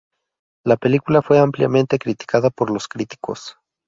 [0.65, 3.57] La película fue ampliamente criticada por los críticos.